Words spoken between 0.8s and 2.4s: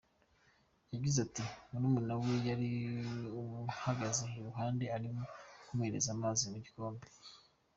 Yagize ati “Murumuna we